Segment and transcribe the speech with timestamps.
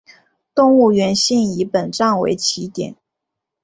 [0.55, 2.95] 动物园线以本站为起点。